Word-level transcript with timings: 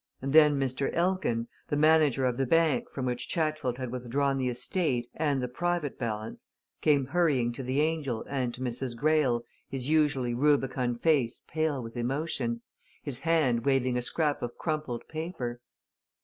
And 0.19 0.33
then 0.33 0.59
Mr. 0.59 0.91
Elkin, 0.95 1.47
the 1.69 1.75
manager 1.77 2.25
of 2.25 2.37
the 2.37 2.47
bank 2.47 2.89
from 2.89 3.05
which 3.05 3.29
Chatfield 3.29 3.77
had 3.77 3.91
withdrawn 3.91 4.39
the 4.39 4.49
estate 4.49 5.05
and 5.13 5.43
the 5.43 5.47
private 5.47 5.99
balance, 5.99 6.47
came 6.81 7.05
hurrying 7.05 7.51
to 7.51 7.61
the 7.61 7.81
"Angel" 7.81 8.25
and 8.27 8.51
to 8.55 8.61
Mrs. 8.61 8.97
Greyle, 8.97 9.43
his 9.69 9.89
usually 9.89 10.33
rubicund 10.33 11.03
face 11.03 11.43
pale 11.47 11.83
with 11.83 11.95
emotion, 11.95 12.61
his 13.03 13.19
hand 13.19 13.63
waving 13.63 13.95
a 13.95 14.01
scrap 14.01 14.41
of 14.41 14.57
crumpled 14.57 15.07
paper. 15.07 15.61